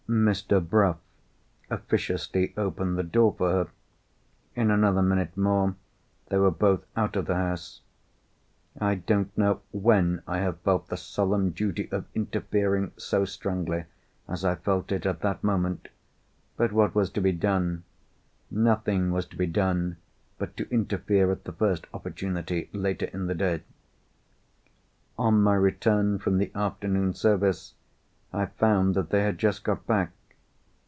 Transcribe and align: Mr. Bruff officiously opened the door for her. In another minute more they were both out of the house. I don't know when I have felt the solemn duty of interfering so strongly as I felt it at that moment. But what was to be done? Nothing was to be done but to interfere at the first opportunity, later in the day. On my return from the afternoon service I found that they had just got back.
Mr. 0.09 0.59
Bruff 0.59 0.97
officiously 1.69 2.53
opened 2.57 2.97
the 2.97 3.01
door 3.03 3.33
for 3.37 3.49
her. 3.53 3.67
In 4.57 4.69
another 4.69 5.01
minute 5.01 5.37
more 5.37 5.77
they 6.27 6.35
were 6.37 6.51
both 6.51 6.85
out 6.97 7.15
of 7.15 7.27
the 7.27 7.35
house. 7.35 7.79
I 8.77 8.95
don't 8.95 9.35
know 9.37 9.61
when 9.71 10.21
I 10.27 10.39
have 10.39 10.59
felt 10.59 10.89
the 10.89 10.97
solemn 10.97 11.51
duty 11.51 11.89
of 11.93 12.03
interfering 12.13 12.91
so 12.97 13.23
strongly 13.23 13.85
as 14.27 14.43
I 14.43 14.55
felt 14.55 14.91
it 14.91 15.05
at 15.05 15.21
that 15.21 15.45
moment. 15.45 15.87
But 16.57 16.73
what 16.73 16.93
was 16.93 17.09
to 17.11 17.21
be 17.21 17.31
done? 17.31 17.85
Nothing 18.49 19.11
was 19.11 19.25
to 19.27 19.37
be 19.37 19.47
done 19.47 19.95
but 20.37 20.57
to 20.57 20.69
interfere 20.69 21.31
at 21.31 21.45
the 21.45 21.53
first 21.53 21.87
opportunity, 21.93 22.69
later 22.73 23.05
in 23.13 23.27
the 23.27 23.35
day. 23.35 23.61
On 25.17 25.41
my 25.41 25.55
return 25.55 26.19
from 26.19 26.37
the 26.37 26.51
afternoon 26.53 27.13
service 27.13 27.75
I 28.33 28.45
found 28.45 28.95
that 28.95 29.09
they 29.09 29.23
had 29.23 29.37
just 29.37 29.61
got 29.65 29.85
back. 29.85 30.11